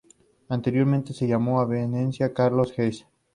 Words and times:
Anteriormente 0.49 1.13
se 1.13 1.27
llamó 1.27 1.59
Avenida 1.61 2.33
Carlos 2.33 2.73
Haes. 2.75 3.05